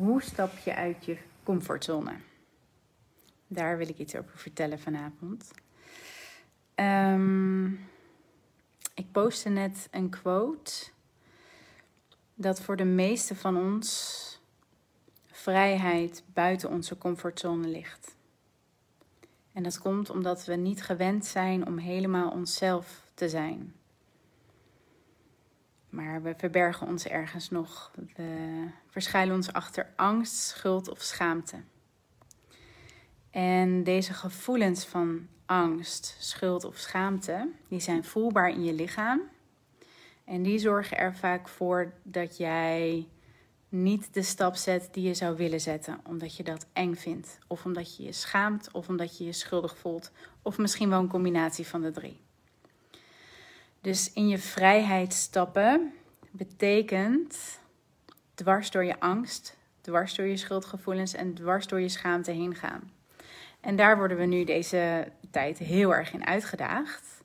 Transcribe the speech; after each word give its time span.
Hoe 0.00 0.22
stap 0.22 0.58
je 0.58 0.74
uit 0.74 1.04
je 1.04 1.18
comfortzone? 1.42 2.12
Daar 3.46 3.78
wil 3.78 3.88
ik 3.88 3.98
iets 3.98 4.16
over 4.16 4.38
vertellen 4.38 4.78
vanavond. 4.78 5.50
Um, 6.74 7.88
ik 8.94 9.12
postte 9.12 9.48
net 9.48 9.88
een 9.90 10.10
quote 10.10 10.72
dat 12.34 12.60
voor 12.60 12.76
de 12.76 12.84
meeste 12.84 13.34
van 13.34 13.56
ons 13.56 14.40
vrijheid 15.26 16.22
buiten 16.32 16.70
onze 16.70 16.98
comfortzone 16.98 17.68
ligt. 17.68 18.16
En 19.52 19.62
dat 19.62 19.78
komt 19.78 20.10
omdat 20.10 20.44
we 20.44 20.54
niet 20.54 20.82
gewend 20.82 21.26
zijn 21.26 21.66
om 21.66 21.78
helemaal 21.78 22.30
onszelf 22.30 23.10
te 23.14 23.28
zijn. 23.28 23.74
Maar 25.90 26.22
we 26.22 26.34
verbergen 26.36 26.86
ons 26.86 27.06
ergens 27.06 27.50
nog. 27.50 27.92
We 28.16 28.66
verschuilen 28.86 29.34
ons 29.34 29.52
achter 29.52 29.92
angst, 29.96 30.34
schuld 30.34 30.88
of 30.88 31.00
schaamte. 31.00 31.56
En 33.30 33.84
deze 33.84 34.12
gevoelens 34.12 34.86
van 34.86 35.26
angst, 35.46 36.16
schuld 36.18 36.64
of 36.64 36.76
schaamte, 36.76 37.48
die 37.68 37.80
zijn 37.80 38.04
voelbaar 38.04 38.50
in 38.50 38.64
je 38.64 38.72
lichaam. 38.72 39.20
En 40.24 40.42
die 40.42 40.58
zorgen 40.58 40.98
er 40.98 41.14
vaak 41.14 41.48
voor 41.48 41.92
dat 42.02 42.36
jij 42.36 43.08
niet 43.68 44.14
de 44.14 44.22
stap 44.22 44.54
zet 44.54 44.88
die 44.92 45.06
je 45.06 45.14
zou 45.14 45.36
willen 45.36 45.60
zetten, 45.60 46.00
omdat 46.04 46.36
je 46.36 46.42
dat 46.42 46.66
eng 46.72 46.94
vindt, 46.94 47.38
of 47.46 47.64
omdat 47.64 47.96
je 47.96 48.02
je 48.02 48.12
schaamt, 48.12 48.72
of 48.72 48.88
omdat 48.88 49.18
je 49.18 49.24
je 49.24 49.32
schuldig 49.32 49.78
voelt, 49.78 50.10
of 50.42 50.58
misschien 50.58 50.88
wel 50.88 51.00
een 51.00 51.08
combinatie 51.08 51.66
van 51.66 51.80
de 51.80 51.90
drie. 51.90 52.20
Dus 53.80 54.12
in 54.12 54.28
je 54.28 54.38
vrijheid 54.38 55.12
stappen 55.12 55.92
betekent 56.30 57.58
dwars 58.34 58.70
door 58.70 58.84
je 58.84 59.00
angst, 59.00 59.56
dwars 59.80 60.14
door 60.14 60.26
je 60.26 60.36
schuldgevoelens 60.36 61.14
en 61.14 61.34
dwars 61.34 61.66
door 61.66 61.80
je 61.80 61.88
schaamte 61.88 62.30
heen 62.30 62.54
gaan. 62.54 62.90
En 63.60 63.76
daar 63.76 63.96
worden 63.96 64.16
we 64.16 64.24
nu 64.24 64.44
deze 64.44 65.12
tijd 65.30 65.58
heel 65.58 65.94
erg 65.94 66.12
in 66.12 66.26
uitgedaagd. 66.26 67.22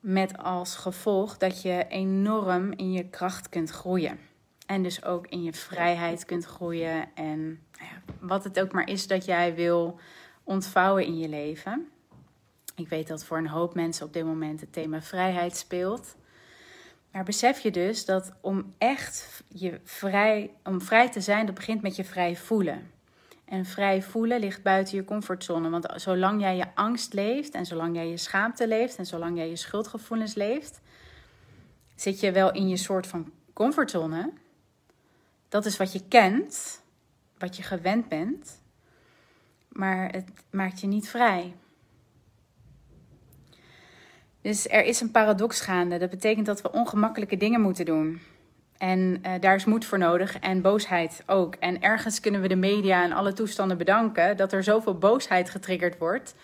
Met 0.00 0.38
als 0.38 0.76
gevolg 0.76 1.36
dat 1.36 1.62
je 1.62 1.86
enorm 1.88 2.72
in 2.72 2.92
je 2.92 3.08
kracht 3.08 3.48
kunt 3.48 3.70
groeien. 3.70 4.18
En 4.66 4.82
dus 4.82 5.04
ook 5.04 5.26
in 5.26 5.42
je 5.42 5.52
vrijheid 5.52 6.24
kunt 6.24 6.44
groeien. 6.44 7.08
En 7.14 7.66
nou 7.78 7.90
wat 8.20 8.44
het 8.44 8.60
ook 8.60 8.72
maar 8.72 8.88
is 8.88 9.06
dat 9.06 9.24
jij 9.24 9.54
wil 9.54 10.00
ontvouwen 10.44 11.04
in 11.04 11.18
je 11.18 11.28
leven. 11.28 11.88
Ik 12.78 12.88
weet 12.88 13.08
dat 13.08 13.24
voor 13.24 13.38
een 13.38 13.48
hoop 13.48 13.74
mensen 13.74 14.06
op 14.06 14.12
dit 14.12 14.24
moment 14.24 14.60
het 14.60 14.72
thema 14.72 15.02
vrijheid 15.02 15.56
speelt. 15.56 16.16
Maar 17.12 17.24
besef 17.24 17.60
je 17.60 17.70
dus 17.70 18.04
dat 18.04 18.32
om 18.40 18.74
echt 18.78 19.42
je 19.48 19.80
vrij, 19.84 20.50
om 20.64 20.80
vrij 20.80 21.10
te 21.10 21.20
zijn, 21.20 21.46
dat 21.46 21.54
begint 21.54 21.82
met 21.82 21.96
je 21.96 22.04
vrij 22.04 22.36
voelen. 22.36 22.90
En 23.44 23.64
vrij 23.64 24.02
voelen 24.02 24.40
ligt 24.40 24.62
buiten 24.62 24.96
je 24.96 25.04
comfortzone. 25.04 25.70
Want 25.70 25.86
zolang 25.94 26.40
jij 26.40 26.56
je 26.56 26.74
angst 26.74 27.12
leeft 27.12 27.54
en 27.54 27.66
zolang 27.66 27.94
jij 27.94 28.08
je 28.08 28.16
schaamte 28.16 28.68
leeft 28.68 28.96
en 28.96 29.06
zolang 29.06 29.36
jij 29.36 29.48
je 29.48 29.56
schuldgevoelens 29.56 30.34
leeft, 30.34 30.80
zit 31.94 32.20
je 32.20 32.32
wel 32.32 32.52
in 32.52 32.68
je 32.68 32.76
soort 32.76 33.06
van 33.06 33.32
comfortzone. 33.52 34.32
Dat 35.48 35.66
is 35.66 35.76
wat 35.76 35.92
je 35.92 36.02
kent, 36.08 36.82
wat 37.38 37.56
je 37.56 37.62
gewend 37.62 38.08
bent, 38.08 38.60
maar 39.68 40.10
het 40.10 40.30
maakt 40.50 40.80
je 40.80 40.86
niet 40.86 41.08
vrij. 41.08 41.54
Dus 44.48 44.68
er 44.68 44.84
is 44.84 45.00
een 45.00 45.10
paradox 45.10 45.60
gaande. 45.60 45.98
Dat 45.98 46.10
betekent 46.10 46.46
dat 46.46 46.62
we 46.62 46.72
ongemakkelijke 46.72 47.36
dingen 47.36 47.60
moeten 47.60 47.84
doen. 47.84 48.20
En 48.78 48.98
uh, 48.98 49.32
daar 49.40 49.54
is 49.54 49.64
moed 49.64 49.84
voor 49.84 49.98
nodig 49.98 50.38
en 50.38 50.62
boosheid 50.62 51.22
ook. 51.26 51.54
En 51.54 51.82
ergens 51.82 52.20
kunnen 52.20 52.40
we 52.40 52.48
de 52.48 52.56
media 52.56 53.02
en 53.02 53.12
alle 53.12 53.32
toestanden 53.32 53.78
bedanken 53.78 54.36
dat 54.36 54.52
er 54.52 54.62
zoveel 54.62 54.98
boosheid 54.98 55.50
getriggerd 55.50 55.98
wordt, 55.98 56.34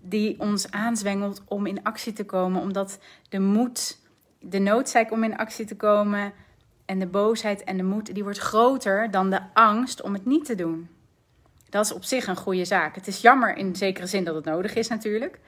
die 0.00 0.40
ons 0.40 0.70
aanzwengelt 0.70 1.42
om 1.48 1.66
in 1.66 1.82
actie 1.82 2.12
te 2.12 2.24
komen, 2.24 2.60
omdat 2.60 2.98
de 3.28 3.40
moed, 3.40 3.98
de 4.40 4.58
noodzaak 4.58 5.10
om 5.10 5.24
in 5.24 5.36
actie 5.36 5.66
te 5.66 5.76
komen 5.76 6.32
en 6.84 6.98
de 6.98 7.06
boosheid 7.06 7.64
en 7.64 7.76
de 7.76 7.82
moed, 7.82 8.14
die 8.14 8.22
wordt 8.22 8.38
groter 8.38 9.10
dan 9.10 9.30
de 9.30 9.40
angst 9.52 10.02
om 10.02 10.12
het 10.12 10.24
niet 10.24 10.44
te 10.44 10.54
doen. 10.54 10.88
Dat 11.68 11.84
is 11.84 11.92
op 11.92 12.04
zich 12.04 12.26
een 12.26 12.36
goede 12.36 12.64
zaak. 12.64 12.94
Het 12.94 13.06
is 13.06 13.20
jammer 13.20 13.56
in 13.56 13.76
zekere 13.76 14.06
zin 14.06 14.24
dat 14.24 14.34
het 14.34 14.44
nodig 14.44 14.74
is 14.74 14.88
natuurlijk. 14.88 15.38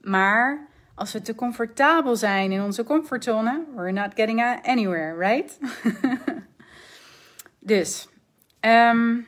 Maar 0.00 0.67
als 0.98 1.12
we 1.12 1.22
te 1.22 1.34
comfortabel 1.34 2.16
zijn 2.16 2.52
in 2.52 2.62
onze 2.62 2.84
comfortzone, 2.84 3.64
we're 3.74 3.92
not 3.92 4.12
getting 4.14 4.60
anywhere, 4.62 5.16
right? 5.16 5.58
dus, 7.58 8.08
um, 8.60 9.26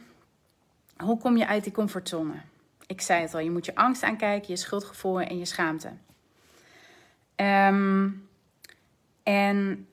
hoe 0.97 1.19
kom 1.19 1.37
je 1.37 1.47
uit 1.47 1.65
die 1.65 1.73
comfortzone? 1.73 2.35
Ik 2.87 3.01
zei 3.01 3.23
het 3.23 3.35
al, 3.35 3.41
je 3.41 3.51
moet 3.51 3.67
je 3.67 3.75
angst 3.75 4.03
aankijken, 4.03 4.51
je 4.51 4.57
schuldgevoel 4.57 5.21
en 5.21 5.39
je 5.39 5.45
schaamte. 5.45 5.91
Um, 7.37 8.29
en 9.23 9.87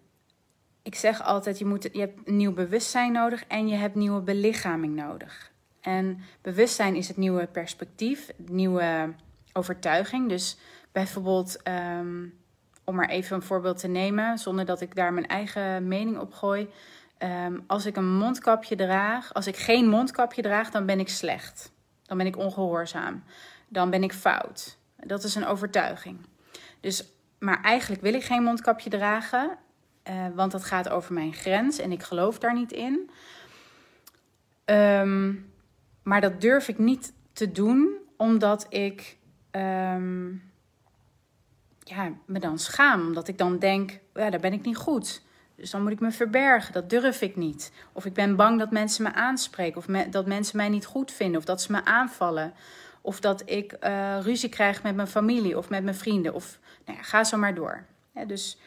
ik 0.83 0.95
zeg 0.95 1.23
altijd, 1.23 1.59
je, 1.59 1.65
moet, 1.65 1.89
je 1.91 1.99
hebt 1.99 2.29
nieuw 2.29 2.53
bewustzijn 2.53 3.11
nodig 3.11 3.45
en 3.47 3.67
je 3.67 3.75
hebt 3.75 3.95
nieuwe 3.95 4.21
belichaming 4.21 4.95
nodig. 4.95 5.51
En 5.81 6.19
bewustzijn 6.41 6.95
is 6.95 7.07
het 7.07 7.17
nieuwe 7.17 7.47
perspectief, 7.51 8.31
nieuwe 8.37 9.13
overtuiging. 9.53 10.29
Dus 10.29 10.57
Bijvoorbeeld, 10.97 11.63
ehm, 11.63 12.25
om 12.83 12.95
maar 12.95 13.09
even 13.09 13.35
een 13.35 13.41
voorbeeld 13.41 13.77
te 13.77 13.87
nemen, 13.87 14.37
zonder 14.37 14.65
dat 14.65 14.81
ik 14.81 14.95
daar 14.95 15.13
mijn 15.13 15.27
eigen 15.27 15.87
mening 15.87 16.19
op 16.19 16.33
gooi. 16.33 16.69
Ehm, 17.17 17.59
als 17.67 17.85
ik 17.85 17.95
een 17.95 18.17
mondkapje 18.17 18.75
draag, 18.75 19.33
als 19.33 19.47
ik 19.47 19.57
geen 19.57 19.89
mondkapje 19.89 20.41
draag, 20.41 20.69
dan 20.71 20.85
ben 20.85 20.99
ik 20.99 21.09
slecht. 21.09 21.71
Dan 22.03 22.17
ben 22.17 22.25
ik 22.25 22.37
ongehoorzaam. 22.37 23.23
Dan 23.67 23.89
ben 23.89 24.03
ik 24.03 24.13
fout. 24.13 24.77
Dat 24.95 25.23
is 25.23 25.35
een 25.35 25.45
overtuiging. 25.45 26.17
Dus, 26.79 27.09
maar 27.39 27.61
eigenlijk 27.61 28.01
wil 28.01 28.13
ik 28.13 28.23
geen 28.23 28.43
mondkapje 28.43 28.89
dragen, 28.89 29.57
uh, 30.09 30.25
want 30.35 30.51
dat 30.51 30.63
gaat 30.63 30.89
over 30.89 31.13
mijn 31.13 31.33
grens 31.33 31.79
en 31.79 31.91
ik 31.91 32.03
geloof 32.03 32.39
daar 32.39 32.53
niet 32.53 32.71
in. 32.71 33.09
Um, 34.65 35.51
maar 36.03 36.21
dat 36.21 36.41
durf 36.41 36.67
ik 36.67 36.77
niet 36.77 37.13
te 37.33 37.51
doen, 37.51 37.97
omdat 38.15 38.65
ik 38.69 39.17
ja, 41.87 42.11
me 42.25 42.39
dan 42.39 42.59
schaam. 42.59 43.01
Omdat 43.01 43.27
ik 43.27 43.37
dan 43.37 43.59
denk, 43.59 43.99
ja, 44.13 44.29
daar 44.29 44.39
ben 44.39 44.53
ik 44.53 44.65
niet 44.65 44.77
goed. 44.77 45.21
Dus 45.55 45.71
dan 45.71 45.81
moet 45.81 45.91
ik 45.91 45.99
me 45.99 46.11
verbergen. 46.11 46.73
Dat 46.73 46.89
durf 46.89 47.21
ik 47.21 47.35
niet. 47.35 47.71
Of 47.93 48.05
ik 48.05 48.13
ben 48.13 48.35
bang 48.35 48.59
dat 48.59 48.71
mensen 48.71 49.03
me 49.03 49.13
aanspreken. 49.13 49.77
Of 49.77 49.85
dat 50.09 50.25
mensen 50.25 50.57
mij 50.57 50.69
niet 50.69 50.85
goed 50.85 51.11
vinden. 51.11 51.37
Of 51.37 51.45
dat 51.45 51.61
ze 51.61 51.71
me 51.71 51.85
aanvallen. 51.85 52.53
Of 53.01 53.19
dat 53.19 53.41
ik 53.45 53.75
uh, 53.83 54.17
ruzie 54.21 54.49
krijg 54.49 54.83
met 54.83 54.95
mijn 54.95 55.07
familie 55.07 55.57
of 55.57 55.69
met 55.69 55.83
mijn 55.83 55.95
vrienden. 55.95 56.33
Of 56.33 56.59
nou 56.85 56.97
ja, 56.97 57.03
ga 57.03 57.23
zo 57.23 57.37
maar 57.37 57.55
door. 57.55 57.85
dus, 58.27 58.57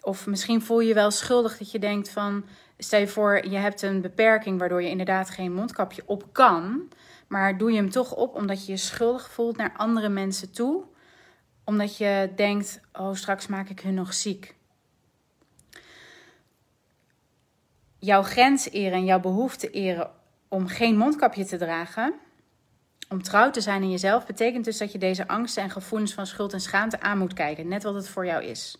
of 0.00 0.26
misschien 0.26 0.62
voel 0.62 0.80
je 0.80 0.88
je 0.88 0.94
wel 0.94 1.10
schuldig 1.10 1.58
dat 1.58 1.70
je 1.70 1.78
denkt 1.78 2.10
van... 2.10 2.44
Stel 2.78 3.00
je 3.00 3.08
voor, 3.08 3.46
je 3.46 3.56
hebt 3.56 3.82
een 3.82 4.00
beperking 4.00 4.58
waardoor 4.58 4.82
je 4.82 4.88
inderdaad 4.88 5.30
geen 5.30 5.52
mondkapje 5.52 6.02
op 6.06 6.24
kan. 6.32 6.88
Maar 7.26 7.58
doe 7.58 7.70
je 7.70 7.76
hem 7.76 7.90
toch 7.90 8.14
op 8.14 8.34
omdat 8.34 8.66
je 8.66 8.72
je 8.72 8.78
schuldig 8.78 9.30
voelt 9.30 9.56
naar 9.56 9.72
andere 9.76 10.08
mensen 10.08 10.50
toe 10.50 10.84
omdat 11.70 11.96
je 11.96 12.32
denkt: 12.36 12.80
oh, 12.92 13.14
straks 13.14 13.46
maak 13.46 13.68
ik 13.68 13.80
hun 13.80 13.94
nog 13.94 14.14
ziek. 14.14 14.54
Jouw 17.98 18.22
grens 18.22 18.70
eren 18.70 18.92
en 18.92 19.04
jouw 19.04 19.20
behoefte 19.20 19.70
eren 19.70 20.10
om 20.48 20.66
geen 20.66 20.96
mondkapje 20.96 21.44
te 21.44 21.56
dragen, 21.56 22.14
om 23.08 23.22
trouw 23.22 23.50
te 23.50 23.60
zijn 23.60 23.82
in 23.82 23.90
jezelf, 23.90 24.26
betekent 24.26 24.64
dus 24.64 24.78
dat 24.78 24.92
je 24.92 24.98
deze 24.98 25.28
angsten 25.28 25.62
en 25.62 25.70
gevoelens 25.70 26.14
van 26.14 26.26
schuld 26.26 26.52
en 26.52 26.60
schaamte 26.60 27.00
aan 27.00 27.18
moet 27.18 27.32
kijken, 27.32 27.68
net 27.68 27.82
wat 27.82 27.94
het 27.94 28.08
voor 28.08 28.26
jou 28.26 28.44
is. 28.44 28.76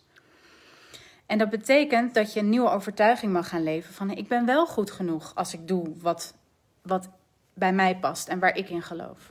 En 1.25 1.37
dat 1.37 1.49
betekent 1.49 2.13
dat 2.13 2.33
je 2.33 2.39
een 2.39 2.49
nieuwe 2.49 2.69
overtuiging 2.69 3.33
mag 3.33 3.49
gaan 3.49 3.63
leven 3.63 3.93
van 3.93 4.11
ik 4.11 4.27
ben 4.27 4.45
wel 4.45 4.67
goed 4.67 4.91
genoeg 4.91 5.35
als 5.35 5.53
ik 5.53 5.67
doe 5.67 5.93
wat, 5.97 6.33
wat 6.81 7.09
bij 7.53 7.73
mij 7.73 7.97
past 7.97 8.27
en 8.27 8.39
waar 8.39 8.55
ik 8.55 8.69
in 8.69 8.81
geloof. 8.81 9.30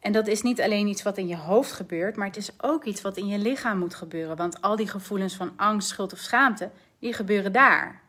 En 0.00 0.12
dat 0.12 0.26
is 0.26 0.42
niet 0.42 0.60
alleen 0.60 0.86
iets 0.86 1.02
wat 1.02 1.18
in 1.18 1.28
je 1.28 1.36
hoofd 1.36 1.72
gebeurt, 1.72 2.16
maar 2.16 2.26
het 2.26 2.36
is 2.36 2.50
ook 2.60 2.84
iets 2.84 3.00
wat 3.00 3.16
in 3.16 3.26
je 3.26 3.38
lichaam 3.38 3.78
moet 3.78 3.94
gebeuren. 3.94 4.36
Want 4.36 4.60
al 4.60 4.76
die 4.76 4.88
gevoelens 4.88 5.34
van 5.34 5.52
angst, 5.56 5.88
schuld 5.88 6.12
of 6.12 6.18
schaamte, 6.18 6.70
die 6.98 7.12
gebeuren 7.12 7.52
daar. 7.52 8.00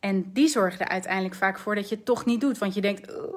En 0.00 0.32
die 0.32 0.48
zorgen 0.48 0.80
er 0.80 0.88
uiteindelijk 0.88 1.34
vaak 1.34 1.58
voor 1.58 1.74
dat 1.74 1.88
je 1.88 1.94
het 1.94 2.04
toch 2.04 2.24
niet 2.24 2.40
doet. 2.40 2.58
Want 2.58 2.74
je 2.74 2.80
denkt, 2.80 3.16
oh, 3.16 3.34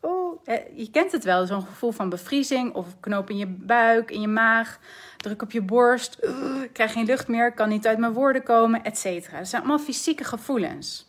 oh. 0.00 0.42
je 0.74 0.90
kent 0.90 1.12
het 1.12 1.24
wel, 1.24 1.46
zo'n 1.46 1.66
gevoel 1.66 1.90
van 1.90 2.08
bevriezing 2.08 2.74
of 2.74 3.00
knoop 3.00 3.30
in 3.30 3.36
je 3.36 3.46
buik, 3.46 4.10
in 4.10 4.20
je 4.20 4.28
maag, 4.28 4.78
druk 5.16 5.42
op 5.42 5.50
je 5.50 5.62
borst, 5.62 6.18
ik 6.62 6.72
krijg 6.72 6.92
geen 6.92 7.04
lucht 7.04 7.28
meer, 7.28 7.52
kan 7.52 7.68
niet 7.68 7.86
uit 7.86 7.98
mijn 7.98 8.12
woorden 8.12 8.42
komen, 8.42 8.84
et 8.84 8.98
cetera. 8.98 9.38
Dat 9.38 9.48
zijn 9.48 9.62
allemaal 9.62 9.84
fysieke 9.84 10.24
gevoelens. 10.24 11.06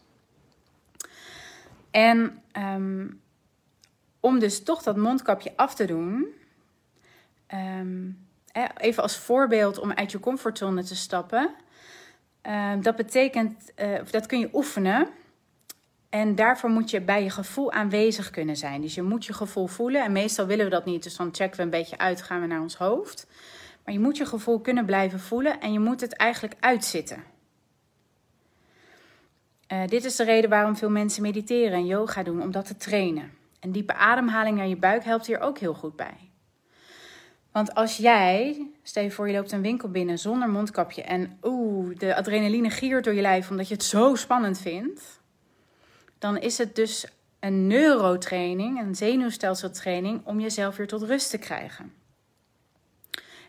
En 1.92 2.42
um, 2.76 3.22
om 4.20 4.40
dus 4.40 4.64
toch 4.64 4.84
dat 4.84 4.98
mondkapje 4.98 5.54
af 5.56 5.76
te 5.76 5.86
doen. 5.86 6.28
Ehm, 7.48 8.10
even 8.78 9.04
als 9.04 9.18
voorbeeld 9.18 9.80
om 9.80 9.92
uit 9.92 10.12
je 10.12 10.20
comfortzone 10.20 10.84
te 10.84 10.96
stappen. 10.96 11.56
Ehm, 12.42 12.82
dat 12.82 12.96
betekent, 12.96 13.72
uh, 13.82 14.00
dat 14.12 14.26
kun 14.26 14.40
je 14.40 14.50
oefenen. 14.54 15.08
En 16.10 16.36
daarvoor 16.36 16.70
moet 16.70 16.90
je 16.90 17.02
bij 17.02 17.24
je 17.24 17.30
gevoel 17.30 17.72
aanwezig 17.72 18.30
kunnen 18.30 18.58
zijn. 18.58 18.82
Dus 18.82 18.96
je 18.96 19.02
moet 19.02 19.26
je 19.26 19.34
gevoel 19.34 19.68
voelen. 19.68 20.04
En 20.04 20.12
meestal 20.12 20.46
willen 20.46 20.66
we 20.66 20.72
dat 20.72 20.86
niet. 20.86 21.04
Dus 21.04 21.16
dan 21.16 21.30
checken 21.32 21.58
we 21.58 21.64
een 21.64 21.70
beetje 21.70 21.98
uit, 21.98 22.22
gaan 22.22 22.42
we 22.42 22.48
naar 22.48 22.62
ons 22.62 22.76
hoofd. 22.76 23.28
Maar 23.86 23.94
je 23.94 24.00
moet 24.00 24.18
je 24.18 24.26
gevoel 24.26 24.60
kunnen 24.60 24.86
blijven 24.86 25.20
voelen 25.20 25.60
en 25.60 25.74
je 25.74 25.80
moet 25.80 26.02
het 26.02 26.14
eigenlijk 26.14 26.56
uitzitten. 26.60 27.24
Uh, 29.74 29.88
dit 29.88 30.06
is 30.06 30.16
de 30.16 30.24
reden 30.24 30.50
waarom 30.50 30.76
veel 30.76 30.90
mensen 30.90 31.22
mediteren 31.22 31.74
en 31.74 31.86
yoga 31.86 32.24
doen, 32.24 32.42
om 32.42 32.52
dat 32.52 32.66
te 32.66 32.78
trainen. 32.78 33.32
En 33.60 33.72
diepe 33.72 33.94
ademhaling 33.94 34.58
naar 34.58 34.68
je 34.68 34.78
buik 34.78 35.04
helpt 35.04 35.26
hier 35.26 35.40
ook 35.40 35.58
heel 35.58 35.74
goed 35.74 35.96
bij. 35.96 36.30
Want 37.52 37.76
als 37.76 37.98
jij, 37.98 38.68
stel 38.84 39.04
je 39.04 39.12
voor 39.12 39.28
je 39.28 39.34
loopt 39.34 39.52
een 39.52 39.62
winkel 39.62 39.90
binnen 39.90 40.20
zonder 40.20 40.50
mondkapje 40.50 41.04
en 41.04 41.38
oeh, 41.42 41.98
de 41.98 42.16
adrenaline 42.16 42.70
giert 42.70 43.04
door 43.04 43.14
je 43.14 43.22
lijf 43.22 43.50
omdat 43.50 43.68
je 43.68 43.74
het 43.74 43.84
zo 43.84 44.16
spannend 44.16 44.60
vindt, 44.60 45.22
dan 46.20 46.38
is 46.38 46.58
het 46.58 46.76
dus 46.76 47.08
een 47.40 47.68
neurotraining, 47.68 48.80
een 48.80 48.96
zenuwstelseltraining 48.96 50.26
om 50.26 50.40
jezelf 50.40 50.76
weer 50.76 50.88
tot 50.88 51.02
rust 51.02 51.30
te 51.30 51.38
krijgen. 51.38 51.94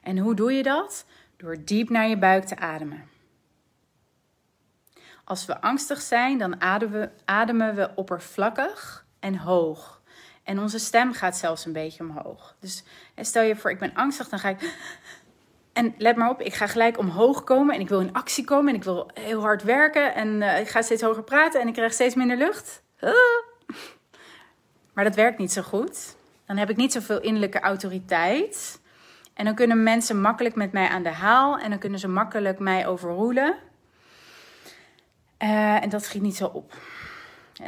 En 0.03 0.19
hoe 0.19 0.35
doe 0.35 0.53
je 0.53 0.63
dat? 0.63 1.07
Door 1.37 1.65
diep 1.65 1.89
naar 1.89 2.09
je 2.09 2.19
buik 2.19 2.45
te 2.45 2.57
ademen. 2.57 3.09
Als 5.25 5.47
we 5.47 5.61
angstig 5.61 6.01
zijn, 6.01 6.39
dan 6.39 6.61
ademen 6.61 7.01
we, 7.01 7.11
ademen 7.25 7.75
we 7.75 7.91
oppervlakkig 7.95 9.07
en 9.19 9.37
hoog. 9.37 10.00
En 10.51 10.59
onze 10.59 10.79
stem 10.79 11.13
gaat 11.13 11.37
zelfs 11.37 11.65
een 11.65 11.73
beetje 11.73 12.03
omhoog. 12.03 12.55
Dus 12.61 12.85
stel 13.17 13.43
je 13.43 13.57
voor, 13.57 13.71
ik 13.71 13.79
ben 13.79 13.95
angstig, 13.95 14.29
dan 14.29 14.39
ga 14.39 14.49
ik. 14.49 14.59
En 15.73 15.95
let 15.99 16.17
maar 16.17 16.31
op, 16.31 16.41
ik 16.41 16.55
ga 16.55 16.67
gelijk 16.67 16.99
omhoog 16.99 17.45
komen 17.45 17.75
en 17.75 17.81
ik 17.81 17.89
wil 17.89 18.01
in 18.01 18.13
actie 18.13 18.45
komen 18.45 18.69
en 18.69 18.75
ik 18.75 18.85
wil 18.85 19.11
heel 19.15 19.41
hard 19.41 19.63
werken 19.63 20.15
en 20.15 20.29
uh, 20.29 20.61
ik 20.61 20.69
ga 20.69 20.83
steeds 20.83 21.03
hoger 21.03 21.23
praten 21.23 21.61
en 21.61 21.69
ik 21.69 21.73
krijg 21.73 21.93
steeds 21.93 22.15
minder 22.15 22.37
lucht. 22.37 22.83
Maar 24.95 25.05
dat 25.05 25.15
werkt 25.15 25.39
niet 25.39 25.53
zo 25.53 25.63
goed. 25.63 26.17
Dan 26.47 26.57
heb 26.57 26.71
ik 26.71 26.77
niet 26.77 26.93
zoveel 26.93 27.21
innerlijke 27.21 27.61
autoriteit. 27.61 28.81
En 29.35 29.45
dan 29.45 29.55
kunnen 29.55 29.83
mensen 29.83 30.21
makkelijk 30.21 30.55
met 30.55 30.73
mij 30.73 30.89
aan 30.89 31.03
de 31.03 31.13
haal 31.13 31.59
en 31.59 31.71
dan 31.71 31.79
kunnen 31.79 31.99
ze 31.99 32.09
makkelijk 32.09 32.59
mij 32.59 32.87
overroelen. 32.87 33.55
Uh, 35.39 35.83
en 35.83 35.89
dat 35.89 36.05
schiet 36.05 36.23
niet 36.23 36.37
zo 36.37 36.47
op. 36.47 36.75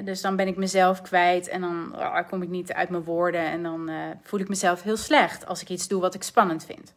dus 0.05 0.21
dan 0.21 0.37
ben 0.37 0.47
ik 0.47 0.57
mezelf 0.57 1.03
kwijt 1.03 1.49
en 1.49 1.61
dan 1.61 1.95
oh, 1.97 2.29
kom 2.29 2.43
ik 2.43 2.49
niet 2.49 2.73
uit 2.73 2.89
mijn 2.89 3.05
woorden 3.05 3.45
en 3.45 3.63
dan 3.63 3.91
uh, 3.91 3.97
voel 4.23 4.41
ik 4.41 4.49
mezelf 4.49 4.83
heel 4.83 4.97
slecht 4.97 5.47
als 5.47 5.63
ik 5.63 5.69
iets 5.69 5.89
doe 5.89 6.01
wat 6.01 6.15
ik 6.15 6.23
spannend 6.23 6.65
vind. 6.65 6.95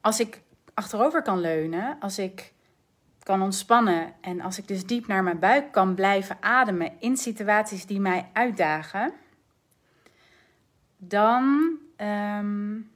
Als 0.00 0.20
ik 0.20 0.42
achterover 0.74 1.22
kan 1.22 1.40
leunen, 1.40 1.96
als 2.00 2.18
ik 2.18 2.52
kan 3.22 3.42
ontspannen 3.42 4.12
en 4.20 4.40
als 4.40 4.58
ik 4.58 4.68
dus 4.68 4.86
diep 4.86 5.06
naar 5.06 5.22
mijn 5.22 5.38
buik 5.38 5.72
kan 5.72 5.94
blijven 5.94 6.36
ademen 6.40 6.92
in 6.98 7.16
situaties 7.16 7.86
die 7.86 8.00
mij 8.00 8.28
uitdagen, 8.32 9.12
dan 10.96 11.72
um, 11.96 12.90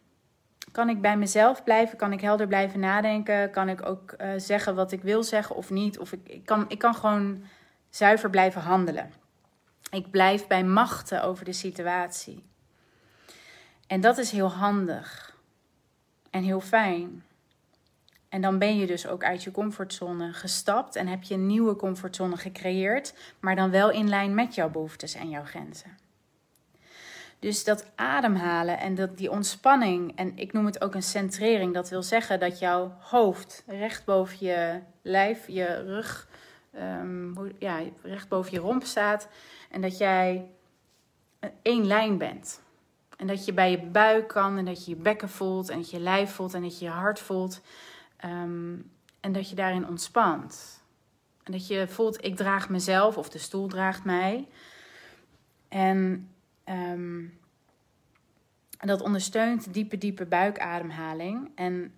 kan 0.72 0.88
ik 0.88 1.00
bij 1.00 1.16
mezelf 1.16 1.64
blijven? 1.64 1.98
Kan 1.98 2.12
ik 2.12 2.20
helder 2.20 2.46
blijven 2.46 2.80
nadenken? 2.80 3.50
Kan 3.50 3.68
ik 3.68 3.86
ook 3.86 4.14
uh, 4.20 4.28
zeggen 4.36 4.74
wat 4.74 4.92
ik 4.92 5.02
wil 5.02 5.22
zeggen 5.22 5.56
of 5.56 5.70
niet? 5.70 5.98
Of 5.98 6.12
ik, 6.12 6.28
ik, 6.28 6.44
kan, 6.44 6.64
ik 6.68 6.78
kan 6.78 6.94
gewoon 6.94 7.42
zuiver 7.91 8.31
blijven 8.31 8.61
handelen. 8.61 9.12
Ik 9.91 10.11
blijf 10.11 10.47
bij 10.47 10.65
machten 10.65 11.23
over 11.23 11.44
de 11.44 11.53
situatie. 11.53 12.44
En 13.87 14.00
dat 14.00 14.19
is 14.19 14.31
heel 14.31 14.50
handig 14.50 15.37
en 16.31 16.43
heel 16.43 16.61
fijn. 16.61 17.25
En 18.29 18.41
dan 18.41 18.59
ben 18.59 18.79
je 18.79 18.87
dus 18.87 19.06
ook 19.06 19.25
uit 19.25 19.43
je 19.43 19.50
comfortzone 19.50 20.33
gestapt 20.33 20.97
en 20.97 21.06
heb 21.06 21.23
je 21.23 21.35
een 21.35 21.47
nieuwe 21.47 21.77
comfortzone 21.77 22.37
gecreëerd, 22.37 23.15
maar 23.41 23.56
dan 23.56 23.71
wel 23.71 23.91
in 23.91 24.09
lijn 24.09 24.35
met 24.35 24.55
jouw 24.55 24.71
behoeftes 24.71 25.15
en 25.15 25.31
jouw 25.31 25.44
grenzen. 25.44 25.99
Dus 27.38 27.65
dat 27.65 27.87
ademhalen 27.94 28.79
en 28.79 28.94
dat, 28.94 29.17
die 29.17 29.31
ontspanning, 29.31 30.17
en 30.17 30.37
ik 30.37 30.53
noem 30.53 30.67
het 30.67 30.81
ook 30.81 30.94
een 30.94 31.03
centrering, 31.03 31.75
dat 31.75 31.88
wil 31.88 32.03
zeggen 32.03 32.41
dat 32.41 32.59
jouw 32.59 32.97
hoofd 33.00 33.65
recht 33.67 34.05
boven 34.05 34.47
je 34.47 34.81
lijf, 35.03 35.49
je 35.49 35.83
rug, 35.83 36.29
um, 36.81 37.34
ja, 37.58 37.81
recht 38.02 38.28
boven 38.28 38.52
je 38.52 38.58
romp 38.58 38.84
staat 38.84 39.28
en 39.70 39.81
dat 39.81 39.99
jij 39.99 40.50
één 41.62 41.87
lijn 41.87 42.19
bent. 42.19 42.62
En 43.17 43.26
dat 43.26 43.44
je 43.44 43.52
bij 43.52 43.70
je 43.70 43.82
buik 43.82 44.28
kan 44.28 44.58
en 44.58 44.64
dat 44.64 44.84
je 44.84 44.90
je 44.90 45.02
bekken 45.02 45.28
voelt 45.28 45.69
en 45.69 45.78
dat 45.78 45.90
je 45.90 46.00
lijf 46.00 46.31
voelt 46.31 46.55
en 46.55 46.62
dat 46.62 46.78
je 46.78 46.84
je 46.84 46.90
hart 46.90 47.20
voelt. 47.20 47.61
Um, 48.25 48.90
en 49.20 49.32
dat 49.32 49.50
je 49.50 49.56
daarin 49.56 49.88
ontspant. 49.88 50.82
En 51.43 51.52
dat 51.52 51.67
je 51.67 51.88
voelt, 51.88 52.25
ik 52.25 52.37
draag 52.37 52.69
mezelf 52.69 53.17
of 53.17 53.28
de 53.28 53.38
stoel 53.38 53.69
draagt 53.69 54.05
mij. 54.05 54.49
En 55.69 56.31
Um, 56.69 57.38
dat 58.78 59.00
ondersteunt 59.00 59.73
diepe, 59.73 59.99
diepe 59.99 60.26
buikademhaling. 60.26 61.50
En 61.55 61.93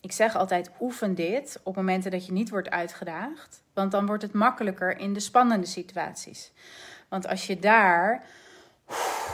ik 0.00 0.12
zeg 0.12 0.36
altijd: 0.36 0.70
oefen 0.80 1.14
dit 1.14 1.60
op 1.62 1.76
momenten 1.76 2.10
dat 2.10 2.26
je 2.26 2.32
niet 2.32 2.50
wordt 2.50 2.70
uitgedaagd. 2.70 3.62
Want 3.72 3.90
dan 3.90 4.06
wordt 4.06 4.22
het 4.22 4.32
makkelijker 4.32 4.98
in 4.98 5.12
de 5.12 5.20
spannende 5.20 5.66
situaties. 5.66 6.52
Want 7.08 7.26
als 7.26 7.46
je 7.46 7.58
daar 7.58 8.24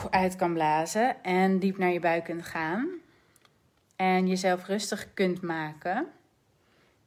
uit 0.09 0.35
kan 0.35 0.53
blazen 0.53 1.23
en 1.23 1.59
diep 1.59 1.77
naar 1.77 1.91
je 1.91 1.99
buik 1.99 2.23
kunt 2.23 2.45
gaan. 2.45 2.87
En 3.95 4.27
jezelf 4.27 4.67
rustig 4.67 5.13
kunt 5.13 5.41
maken. 5.41 6.07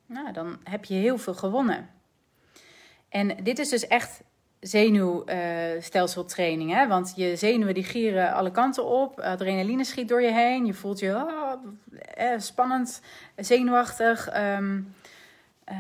Nou, 0.07 0.33
dan 0.33 0.59
heb 0.65 0.85
je 0.85 0.95
heel 0.95 1.19
veel 1.19 1.35
gewonnen. 1.35 1.91
En 3.09 3.37
dit 3.43 3.59
is 3.59 3.69
dus 3.69 3.87
echt 3.87 4.23
zenuwstelseltraining. 4.61 6.73
Hè? 6.73 6.87
Want 6.87 7.13
je 7.17 7.37
zenuwen 7.37 7.75
die 7.75 7.85
gieren 7.85 8.33
alle 8.33 8.51
kanten 8.51 8.85
op. 8.85 9.21
Adrenaline 9.21 9.85
schiet 9.85 10.09
door 10.09 10.23
je 10.23 10.33
heen. 10.33 10.67
Je 10.67 10.75
voelt 10.75 10.99
je 10.99 11.15
oh, 11.15 11.38
spannend, 12.39 13.01
zenuwachtig. 13.37 14.29
Ehm, 14.29 14.81
eh, 15.65 15.77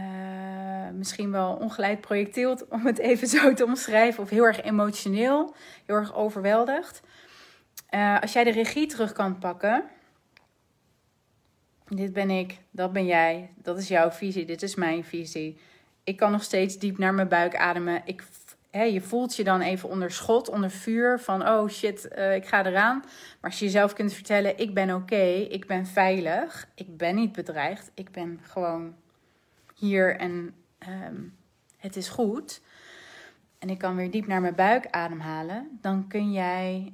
misschien 0.92 1.30
wel 1.30 1.52
ongeleid 1.52 2.00
projecteeld, 2.00 2.69
om 2.69 2.86
het 2.86 2.98
even 2.98 3.28
zo 3.28 3.54
te 3.54 3.64
omschrijven. 3.64 4.22
Of 4.22 4.30
heel 4.30 4.44
erg 4.44 4.62
emotioneel, 4.62 5.54
heel 5.86 5.96
erg 5.96 6.14
overweldigd. 6.14 7.02
Uh, 7.90 8.20
als 8.20 8.32
jij 8.32 8.44
de 8.44 8.50
regie 8.50 8.86
terug 8.86 9.12
kan 9.12 9.38
pakken. 9.38 9.84
Dit 11.88 12.12
ben 12.12 12.31
ik, 12.31 12.58
dat 12.70 12.92
ben 12.92 13.06
jij, 13.06 13.50
dat 13.56 13.79
is 13.79 13.88
jouw 13.88 14.10
visie, 14.10 14.44
dit 14.44 14.62
is 14.62 14.74
mijn 14.74 15.05
visie. 15.05 15.60
Ik 16.05 16.17
kan 16.17 16.32
nog 16.32 16.43
steeds 16.43 16.79
diep 16.79 16.98
naar 16.98 17.14
mijn 17.14 17.29
buik 17.29 17.56
ademen. 17.56 18.03
Ik 18.05 18.22
je 18.82 19.01
voelt 19.01 19.37
je 19.37 19.44
dan 19.44 19.61
even 19.61 19.89
onder 19.89 20.11
schot, 20.11 20.49
onder 20.49 20.70
vuur 20.70 21.20
van 21.20 21.49
oh 21.49 21.69
shit, 21.69 22.08
uh, 22.19 22.35
ik 22.35 22.47
ga 22.47 22.67
eraan. 22.67 22.99
Maar 23.41 23.51
als 23.51 23.58
je 23.58 23.65
jezelf 23.65 23.93
kunt 23.93 24.13
vertellen, 24.13 24.58
ik 24.58 24.75
ben 24.75 24.94
oké, 24.94 25.25
ik 25.51 25.67
ben 25.67 25.87
veilig, 25.87 26.69
ik 26.75 26.97
ben 26.97 27.15
niet 27.15 27.32
bedreigd, 27.32 27.91
ik 27.94 28.11
ben 28.11 28.41
gewoon 28.43 28.94
hier 29.75 30.17
en 30.17 30.55
um, 30.89 31.37
het 31.77 31.97
is 31.97 32.08
goed. 32.08 32.61
En 33.58 33.70
ik 33.70 33.79
kan 33.79 33.97
weer 33.97 34.11
diep 34.11 34.27
naar 34.27 34.41
mijn 34.41 34.55
buik 34.55 34.87
ademhalen, 34.91 35.79
dan 35.81 36.08
kun 36.08 36.32
jij, 36.32 36.93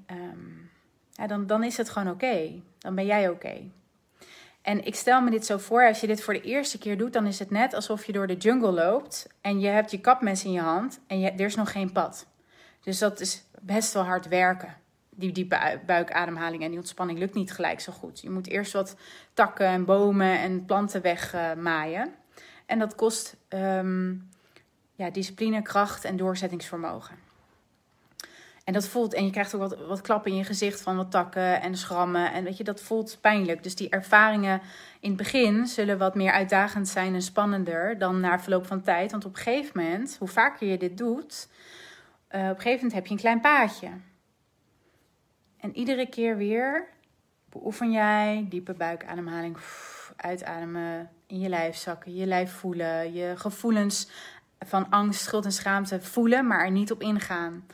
ja, 1.10 1.26
dan, 1.26 1.46
dan 1.46 1.64
is 1.64 1.76
het 1.76 1.90
gewoon 1.90 2.12
oké. 2.12 2.62
Dan 2.78 2.94
ben 2.94 3.06
jij 3.06 3.28
oké. 3.28 3.70
En 4.64 4.84
ik 4.84 4.94
stel 4.94 5.20
me 5.20 5.30
dit 5.30 5.46
zo 5.46 5.58
voor, 5.58 5.86
als 5.86 6.00
je 6.00 6.06
dit 6.06 6.22
voor 6.22 6.34
de 6.34 6.40
eerste 6.40 6.78
keer 6.78 6.98
doet, 6.98 7.12
dan 7.12 7.26
is 7.26 7.38
het 7.38 7.50
net 7.50 7.74
alsof 7.74 8.04
je 8.04 8.12
door 8.12 8.26
de 8.26 8.36
jungle 8.36 8.72
loopt 8.72 9.26
en 9.40 9.60
je 9.60 9.66
hebt 9.66 9.90
je 9.90 10.00
kapmes 10.00 10.44
in 10.44 10.52
je 10.52 10.60
hand 10.60 11.00
en 11.06 11.20
je, 11.20 11.30
er 11.30 11.44
is 11.44 11.54
nog 11.54 11.72
geen 11.72 11.92
pad. 11.92 12.26
Dus 12.80 12.98
dat 12.98 13.20
is 13.20 13.44
best 13.60 13.92
wel 13.92 14.02
hard 14.02 14.28
werken. 14.28 14.76
Die 15.10 15.32
diepe 15.32 15.80
buikademhaling 15.86 16.62
en 16.62 16.68
die 16.68 16.78
ontspanning 16.78 17.18
lukt 17.18 17.34
niet 17.34 17.52
gelijk 17.52 17.80
zo 17.80 17.92
goed. 17.92 18.20
Je 18.20 18.30
moet 18.30 18.48
eerst 18.48 18.72
wat 18.72 18.96
takken 19.34 19.66
en 19.66 19.84
bomen 19.84 20.38
en 20.38 20.64
planten 20.64 21.02
wegmaaien. 21.02 22.14
En 22.66 22.78
dat 22.78 22.94
kost 22.94 23.36
um, 23.48 24.28
ja, 24.94 25.10
discipline, 25.10 25.62
kracht 25.62 26.04
en 26.04 26.16
doorzettingsvermogen. 26.16 27.23
En 28.64 28.72
dat 28.72 28.88
voelt, 28.88 29.14
en 29.14 29.24
je 29.24 29.30
krijgt 29.30 29.54
ook 29.54 29.60
wat, 29.60 29.86
wat 29.86 30.00
klappen 30.00 30.30
in 30.30 30.36
je 30.36 30.44
gezicht 30.44 30.80
van 30.80 30.96
wat 30.96 31.10
takken 31.10 31.60
en 31.60 31.76
schrammen. 31.76 32.32
En 32.32 32.44
weet 32.44 32.56
je, 32.56 32.64
dat 32.64 32.80
voelt 32.80 33.18
pijnlijk. 33.20 33.62
Dus 33.62 33.74
die 33.74 33.88
ervaringen 33.88 34.60
in 35.00 35.08
het 35.08 35.18
begin 35.18 35.66
zullen 35.66 35.98
wat 35.98 36.14
meer 36.14 36.32
uitdagend 36.32 36.88
zijn 36.88 37.14
en 37.14 37.22
spannender 37.22 37.98
dan 37.98 38.20
na 38.20 38.40
verloop 38.40 38.66
van 38.66 38.82
tijd. 38.82 39.10
Want 39.10 39.24
op 39.24 39.36
een 39.36 39.42
gegeven 39.42 39.82
moment, 39.82 40.16
hoe 40.18 40.28
vaker 40.28 40.68
je 40.68 40.78
dit 40.78 40.98
doet, 40.98 41.48
uh, 42.30 42.40
op 42.40 42.48
een 42.48 42.54
gegeven 42.54 42.74
moment 42.74 42.92
heb 42.92 43.06
je 43.06 43.12
een 43.12 43.20
klein 43.20 43.40
paadje. 43.40 43.88
En 45.60 45.76
iedere 45.76 46.08
keer 46.08 46.36
weer 46.36 46.88
beoefen 47.50 47.90
jij 47.90 48.46
diepe 48.48 48.72
buikademhaling, 48.72 49.56
uitademen, 50.16 51.10
in 51.26 51.38
je 51.38 51.48
lijf 51.48 51.76
zakken, 51.76 52.14
je 52.14 52.26
lijf 52.26 52.52
voelen, 52.52 53.12
je 53.12 53.32
gevoelens 53.36 54.08
van 54.58 54.90
angst, 54.90 55.20
schuld 55.20 55.44
en 55.44 55.52
schaamte 55.52 56.00
voelen, 56.00 56.46
maar 56.46 56.64
er 56.64 56.70
niet 56.70 56.92
op 56.92 57.00
ingaan. 57.00 57.66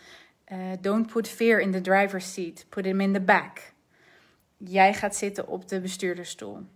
Uh, 0.52 0.58
don't 0.80 1.12
put 1.12 1.28
fear 1.28 1.60
in 1.60 1.72
the 1.72 1.80
driver's 1.80 2.32
seat, 2.32 2.66
put 2.68 2.84
him 2.84 3.00
in 3.00 3.12
the 3.12 3.20
back. 3.20 3.72
Jij 4.56 4.94
gaat 4.94 5.16
zitten 5.16 5.48
op 5.48 5.68
de 5.68 5.80
bestuurdersstoel. 5.80 6.66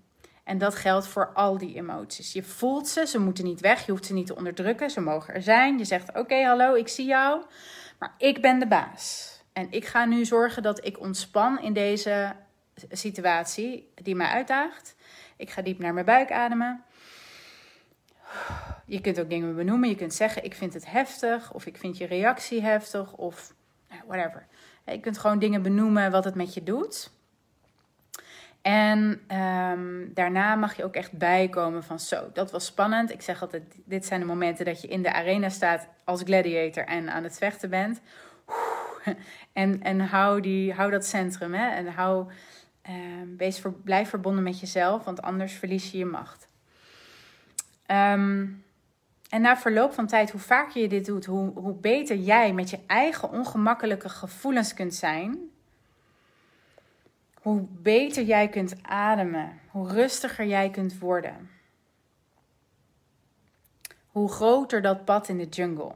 En 0.45 0.59
dat 0.59 0.75
geldt 0.75 1.07
voor 1.07 1.33
al 1.33 1.59
die 1.59 1.77
emoties. 1.77 2.33
Je 2.33 2.43
voelt 2.43 2.89
ze, 2.89 3.07
ze 3.07 3.19
moeten 3.19 3.45
niet 3.45 3.61
weg, 3.61 3.87
je 3.87 3.91
hoeft 3.91 4.07
ze 4.07 4.13
niet 4.13 4.27
te 4.27 4.37
onderdrukken, 4.37 4.91
ze 4.91 5.01
mogen 5.01 5.35
er 5.35 5.43
zijn. 5.43 5.79
Je 5.79 5.85
zegt: 5.85 6.19
Oké, 6.19 6.45
hallo, 6.45 6.75
ik 6.75 6.89
zie 6.89 7.07
jou, 7.07 7.45
maar 7.99 8.15
ik 8.19 8.41
ben 8.41 8.59
de 8.59 8.67
baas. 8.67 9.33
En 9.53 9.67
ik 9.71 9.85
ga 9.85 10.05
nu 10.05 10.25
zorgen 10.25 10.63
dat 10.63 10.87
ik 10.87 11.01
ontspan 11.01 11.61
in 11.61 11.73
deze 11.73 12.37
situatie 12.91 13.93
die 13.95 14.15
mij 14.15 14.27
uitdaagt. 14.27 14.97
Ik 15.37 15.51
ga 15.51 15.63
diep 15.63 15.79
naar 15.79 15.95
mijn 15.95 16.07
buik 16.07 16.33
ademen. 16.33 16.85
Je 18.87 19.01
kunt 19.01 19.21
ook 19.21 19.31
dingen 19.31 19.57
benoemen. 19.57 19.89
Je 19.89 19.97
kunt 19.97 20.15
zeggen: 20.15 20.45
Ik 20.45 20.55
vind 20.55 20.75
het 20.75 20.91
heftig, 20.91 21.53
of 21.53 21.67
ik 21.67 21.77
vind 21.77 21.99
je 21.99 22.07
reactie 22.07 22.63
heftig, 22.63 23.13
of 23.13 23.55
whatever. 24.07 24.47
Je 24.87 25.01
kunt 25.01 25.19
gewoon 25.19 25.39
dingen 25.39 25.63
benoemen 25.63 26.11
wat 26.11 26.25
het 26.25 26.35
met 26.35 26.55
je 26.55 26.63
doet. 26.63 27.11
En 28.63 29.21
um, 29.39 30.11
daarna 30.15 30.55
mag 30.55 30.77
je 30.77 30.85
ook 30.85 30.95
echt 30.95 31.13
bijkomen 31.13 31.85
van 31.85 32.01
zo, 32.01 32.31
dat 32.33 32.51
was 32.51 32.67
spannend. 32.67 33.13
Ik 33.13 33.23
zeg 33.23 33.43
altijd, 33.43 33.63
dit 33.85 34.07
zijn 34.07 34.21
de 34.21 34.27
momenten 34.27 34.65
dat 34.65 34.81
je 34.81 34.89
in 34.89 35.03
de 35.03 35.13
arena 35.13 35.49
staat 35.49 35.89
als 36.05 36.23
gladiator 36.23 36.85
en 36.85 37.11
aan 37.11 37.23
het 37.23 37.39
vechten 37.39 37.71
bent. 37.71 38.01
En, 39.53 39.83
en 39.83 40.01
hou, 40.01 40.41
die, 40.41 40.73
hou 40.73 40.91
dat 40.91 41.07
centrum. 41.07 41.55
Hè? 41.55 41.69
En 41.69 41.87
hou, 41.87 42.27
um, 42.89 43.37
wees 43.37 43.61
voor, 43.61 43.73
blijf 43.73 44.09
verbonden 44.09 44.43
met 44.43 44.61
jezelf, 44.61 45.05
want 45.05 45.23
anders 45.23 45.53
verlies 45.53 45.91
je 45.91 45.99
je 45.99 46.05
macht. 46.05 46.49
Um, 47.87 48.64
en 49.35 49.41
na 49.41 49.57
verloop 49.57 49.93
van 49.93 50.07
tijd, 50.07 50.31
hoe 50.31 50.41
vaker 50.41 50.81
je 50.81 50.89
dit 50.89 51.05
doet, 51.05 51.25
hoe, 51.25 51.51
hoe 51.55 51.75
beter 51.75 52.17
jij 52.17 52.53
met 52.53 52.71
je 52.71 52.79
eigen 52.87 53.31
ongemakkelijke 53.31 54.09
gevoelens 54.09 54.75
kunt 54.75 54.95
zijn. 54.95 55.51
Hoe 57.35 57.67
beter 57.71 58.23
jij 58.23 58.49
kunt 58.49 58.83
ademen, 58.83 59.61
hoe 59.71 59.89
rustiger 59.89 60.47
jij 60.47 60.71
kunt 60.71 60.99
worden. 60.99 61.51
Hoe 64.07 64.33
groter 64.33 64.83
dat 64.83 65.05
pad 65.05 65.29
in 65.29 65.39
de 65.39 65.49
jungle. 65.49 65.95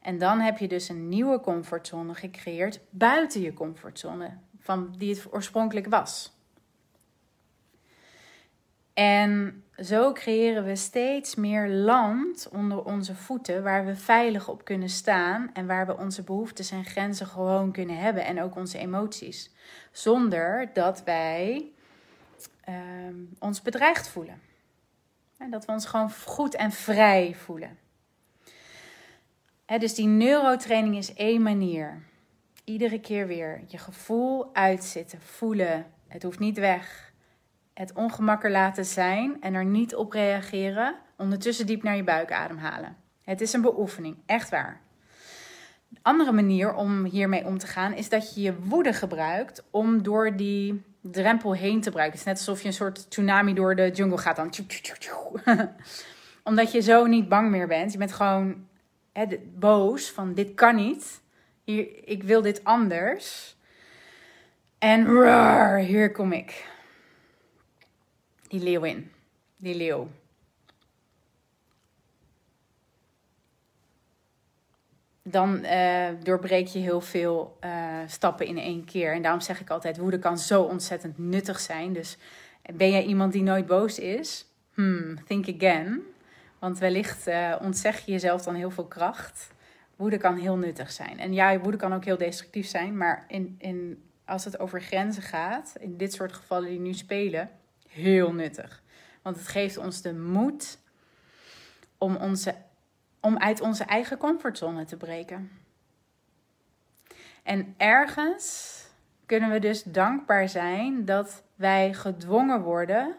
En 0.00 0.18
dan 0.18 0.40
heb 0.40 0.58
je 0.58 0.68
dus 0.68 0.88
een 0.88 1.08
nieuwe 1.08 1.40
comfortzone 1.40 2.14
gecreëerd 2.14 2.80
buiten 2.90 3.40
je 3.40 3.54
comfortzone, 3.54 4.38
van 4.58 4.94
die 4.98 5.14
het 5.14 5.32
oorspronkelijk 5.32 5.86
was. 5.86 6.32
En 8.94 9.62
zo 9.82 10.12
creëren 10.12 10.64
we 10.64 10.76
steeds 10.76 11.34
meer 11.34 11.68
land 11.68 12.48
onder 12.52 12.84
onze 12.84 13.14
voeten 13.14 13.62
waar 13.62 13.86
we 13.86 13.96
veilig 13.96 14.48
op 14.48 14.64
kunnen 14.64 14.88
staan 14.88 15.50
en 15.52 15.66
waar 15.66 15.86
we 15.86 15.96
onze 15.96 16.22
behoeftes 16.22 16.70
en 16.70 16.84
grenzen 16.84 17.26
gewoon 17.26 17.72
kunnen 17.72 17.96
hebben 17.96 18.24
en 18.24 18.42
ook 18.42 18.56
onze 18.56 18.78
emoties. 18.78 19.50
Zonder 19.92 20.70
dat 20.72 21.02
wij 21.04 21.70
ehm, 22.64 23.14
ons 23.38 23.62
bedreigd 23.62 24.08
voelen. 24.08 24.40
En 25.38 25.50
dat 25.50 25.64
we 25.64 25.72
ons 25.72 25.86
gewoon 25.86 26.12
goed 26.12 26.54
en 26.54 26.72
vrij 26.72 27.34
voelen. 27.34 27.78
dus 29.78 29.94
die 29.94 30.06
neurotraining 30.06 30.96
is 30.96 31.14
één 31.14 31.42
manier. 31.42 32.02
Iedere 32.64 33.00
keer 33.00 33.26
weer 33.26 33.62
je 33.66 33.78
gevoel 33.78 34.54
uitzitten, 34.54 35.20
voelen. 35.20 35.86
Het 36.08 36.22
hoeft 36.22 36.38
niet 36.38 36.58
weg 36.58 37.11
het 37.74 37.92
ongemak 37.92 38.44
er 38.44 38.50
laten 38.50 38.84
zijn 38.84 39.40
en 39.40 39.54
er 39.54 39.64
niet 39.64 39.94
op 39.94 40.12
reageren. 40.12 40.94
Ondertussen 41.16 41.66
diep 41.66 41.82
naar 41.82 41.96
je 41.96 42.04
buik 42.04 42.32
ademhalen. 42.32 42.96
Het 43.22 43.40
is 43.40 43.52
een 43.52 43.60
beoefening, 43.60 44.16
echt 44.26 44.50
waar. 44.50 44.80
Een 45.90 45.98
andere 46.02 46.32
manier 46.32 46.74
om 46.74 47.04
hiermee 47.04 47.44
om 47.44 47.58
te 47.58 47.66
gaan 47.66 47.92
is 47.94 48.08
dat 48.08 48.34
je 48.34 48.40
je 48.40 48.58
woede 48.58 48.92
gebruikt 48.92 49.64
om 49.70 50.02
door 50.02 50.36
die 50.36 50.82
drempel 51.00 51.54
heen 51.54 51.80
te 51.80 51.90
breken. 51.90 52.10
Het 52.10 52.18
is 52.18 52.24
net 52.24 52.36
alsof 52.36 52.60
je 52.60 52.66
een 52.66 52.74
soort 52.74 53.10
tsunami 53.10 53.54
door 53.54 53.76
de 53.76 53.90
jungle 53.90 54.18
gaat 54.18 54.36
dan. 54.36 54.50
Omdat 56.44 56.72
je 56.72 56.80
zo 56.80 57.06
niet 57.06 57.28
bang 57.28 57.50
meer 57.50 57.66
bent. 57.66 57.92
Je 57.92 57.98
bent 57.98 58.12
gewoon 58.12 58.66
boos 59.54 60.10
van 60.10 60.34
dit 60.34 60.54
kan 60.54 60.74
niet. 60.74 61.20
Hier, 61.64 61.88
ik 62.04 62.22
wil 62.22 62.42
dit 62.42 62.64
anders. 62.64 63.56
En 64.78 65.06
hier 65.76 66.12
kom 66.12 66.32
ik 66.32 66.70
die 68.52 68.62
leeuwin, 68.62 69.10
die 69.56 69.76
leeuw. 69.76 70.08
Dan 75.22 75.64
uh, 75.64 76.08
doorbreek 76.22 76.66
je 76.66 76.78
heel 76.78 77.00
veel 77.00 77.58
uh, 77.64 77.98
stappen 78.06 78.46
in 78.46 78.58
één 78.58 78.84
keer. 78.84 79.14
En 79.14 79.22
daarom 79.22 79.40
zeg 79.40 79.60
ik 79.60 79.70
altijd: 79.70 79.98
woede 79.98 80.18
kan 80.18 80.38
zo 80.38 80.62
ontzettend 80.62 81.18
nuttig 81.18 81.60
zijn. 81.60 81.92
Dus 81.92 82.18
ben 82.74 82.90
jij 82.90 83.04
iemand 83.04 83.32
die 83.32 83.42
nooit 83.42 83.66
boos 83.66 83.98
is? 83.98 84.46
Hmm, 84.74 85.24
think 85.24 85.48
again. 85.48 86.02
Want 86.58 86.78
wellicht 86.78 87.28
uh, 87.28 87.56
ontzeg 87.60 88.04
je 88.04 88.12
jezelf 88.12 88.42
dan 88.42 88.54
heel 88.54 88.70
veel 88.70 88.86
kracht. 88.86 89.50
Woede 89.96 90.16
kan 90.16 90.36
heel 90.36 90.56
nuttig 90.56 90.90
zijn. 90.90 91.18
En 91.18 91.32
ja, 91.32 91.58
woede 91.58 91.76
kan 91.76 91.94
ook 91.94 92.04
heel 92.04 92.18
destructief 92.18 92.66
zijn. 92.66 92.96
Maar 92.96 93.24
in, 93.28 93.54
in, 93.58 94.02
als 94.24 94.44
het 94.44 94.58
over 94.58 94.80
grenzen 94.80 95.22
gaat, 95.22 95.74
in 95.80 95.96
dit 95.96 96.12
soort 96.12 96.32
gevallen 96.32 96.68
die 96.68 96.80
nu 96.80 96.92
spelen, 96.92 97.50
heel 97.92 98.32
nuttig. 98.32 98.82
Want 99.22 99.36
het 99.36 99.48
geeft 99.48 99.76
ons 99.76 100.02
de 100.02 100.14
moed 100.14 100.78
om, 101.98 102.16
onze, 102.16 102.54
om 103.20 103.38
uit 103.38 103.60
onze 103.60 103.84
eigen 103.84 104.16
comfortzone 104.16 104.84
te 104.84 104.96
breken. 104.96 105.50
En 107.42 107.74
ergens 107.76 108.76
kunnen 109.26 109.50
we 109.50 109.58
dus 109.58 109.82
dankbaar 109.82 110.48
zijn 110.48 111.04
dat 111.04 111.42
wij 111.54 111.94
gedwongen 111.94 112.62
worden 112.62 113.16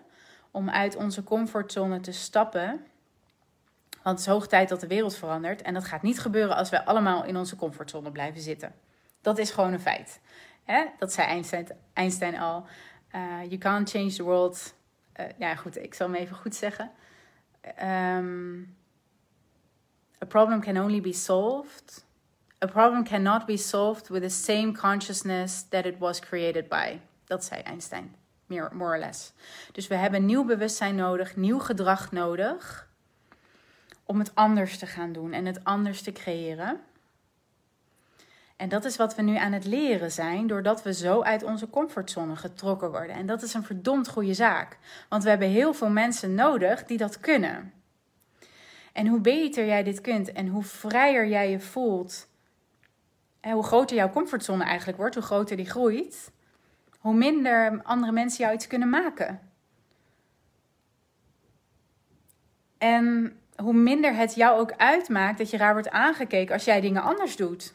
om 0.51 0.70
uit 0.70 0.96
onze 0.96 1.24
comfortzone 1.24 2.00
te 2.00 2.12
stappen. 2.12 2.86
Want 4.03 4.18
het 4.18 4.27
is 4.27 4.34
hoog 4.34 4.48
tijd 4.48 4.70
dat 4.70 4.80
de 4.80 4.88
wereld 4.88 5.15
verandert. 5.15 5.62
En 5.62 5.74
dat 5.74 5.84
gaat 5.84 6.01
niet 6.01 6.20
gebeuren 6.20 6.56
als 6.56 6.70
wij 6.70 6.84
allemaal 6.84 7.25
in 7.25 7.38
onze 7.38 7.56
comfortzone 7.56 8.12
blijven 8.12 8.42
zitten. 8.42 8.74
Dat 9.22 9.38
is 9.38 9.51
gewoon 9.51 9.74
een 9.74 9.80
feit. 9.80 10.20
Dat 10.98 11.13
zei 11.13 11.27
Einstein, 11.27 11.68
Einstein 11.94 12.38
al. 12.38 12.65
Uh, 13.15 13.43
you 13.50 13.58
can't 13.58 13.89
change 13.89 14.15
the 14.15 14.24
world. 14.24 14.74
Uh, 15.20 15.25
ja, 15.38 15.55
goed, 15.55 15.77
ik 15.77 15.93
zal 15.93 16.08
hem 16.08 16.15
even 16.15 16.36
goed 16.36 16.55
zeggen. 16.55 16.91
Um, 17.82 18.75
a 20.22 20.25
problem 20.25 20.62
can 20.62 20.77
only 20.77 21.01
be 21.01 21.13
solved. 21.13 22.05
A 22.63 22.67
problem 22.67 23.03
cannot 23.03 23.46
be 23.46 23.58
solved 23.58 24.10
with 24.10 24.22
the 24.22 24.29
same 24.29 24.72
consciousness 24.72 25.65
that 25.70 25.86
it 25.86 25.98
was 25.98 26.20
created 26.20 26.70
by. 26.70 27.00
Dat 27.25 27.43
zei 27.43 27.62
Einstein, 27.62 28.15
more 28.48 28.72
or 28.79 29.00
less. 29.00 29.34
Dus 29.72 29.88
we 29.88 29.96
hebben 29.96 30.25
nieuw 30.25 30.46
bewustzijn 30.46 30.96
nodig, 30.96 31.36
nieuw 31.36 31.60
gedrag 31.60 32.12
nodig 32.12 32.88
om 34.05 34.20
het 34.20 34.36
anders 34.36 34.77
te 34.77 34.86
gaan 34.86 35.12
doen 35.12 35.34
en 35.34 35.46
het 35.46 35.63
anders 35.63 36.01
te 36.01 36.12
creëren. 36.12 36.82
En 38.56 38.70
dat 38.70 38.86
is 38.86 38.98
wat 38.98 39.16
we 39.16 39.22
nu 39.22 39.36
aan 39.36 39.52
het 39.52 39.66
leren 39.66 40.12
zijn, 40.12 40.48
doordat 40.48 40.84
we 40.84 40.94
zo 40.94 41.22
uit 41.22 41.44
onze 41.44 41.70
comfortzone 41.70 42.36
getrokken 42.36 42.92
worden. 42.92 43.16
En 43.16 43.26
dat 43.26 43.42
is 43.42 43.54
een 43.54 43.64
verdomd 43.64 44.08
goede 44.08 44.34
zaak, 44.34 44.78
want 45.10 45.24
we 45.24 45.30
hebben 45.30 45.48
heel 45.48 45.74
veel 45.74 45.90
mensen 45.90 46.36
nodig 46.36 46.86
die 46.86 46.98
dat 46.98 47.20
kunnen. 47.20 47.74
En 48.94 49.08
hoe 49.08 49.20
beter 49.20 49.66
jij 49.66 49.84
dit 49.84 50.02
kunt 50.02 50.32
en 50.32 50.48
hoe 50.48 50.64
vrijer 50.64 51.28
jij 51.28 51.50
je 51.50 51.60
voelt, 51.60 52.28
en 53.40 53.52
hoe 53.52 53.64
groter 53.64 53.96
jouw 53.96 54.10
comfortzone 54.10 54.64
eigenlijk 54.64 54.98
wordt, 54.98 55.16
hoe 55.16 55.24
groter 55.24 55.58
die 55.58 55.70
groeit, 55.70 56.32
hoe 57.00 57.14
minder 57.14 57.82
andere 57.84 58.12
mensen 58.12 58.44
jou 58.44 58.56
iets 58.56 58.68
kunnen 58.68 58.90
maken. 58.90 59.52
En 62.78 63.38
hoe 63.56 63.74
minder 63.74 64.16
het 64.16 64.36
jou 64.36 64.60
ook 64.60 64.72
uitmaakt 64.72 65.38
dat 65.38 65.50
je 65.50 65.58
raar 65.58 65.74
wordt 65.74 65.90
aangekeken 65.90 66.54
als 66.54 66.64
jij 66.64 66.82
dingen 66.82 67.02
anders 67.02 67.36
doet. 67.36 67.74